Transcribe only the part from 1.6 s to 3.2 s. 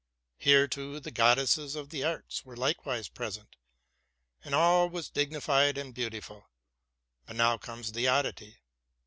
of the arts were likewise